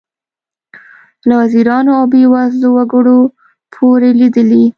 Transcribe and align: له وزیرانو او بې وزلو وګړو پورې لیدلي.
له 1.27 1.33
وزیرانو 1.41 1.91
او 1.99 2.05
بې 2.11 2.23
وزلو 2.33 2.69
وګړو 2.77 3.19
پورې 3.73 4.09
لیدلي. 4.19 4.65